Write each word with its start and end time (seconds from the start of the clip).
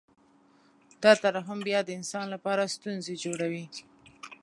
دا 1.03 1.11
ترحم 1.23 1.59
بیا 1.67 1.79
د 1.85 1.89
انسان 1.99 2.25
لپاره 2.33 2.71
ستونزې 2.75 3.13
جوړوي 3.23 3.65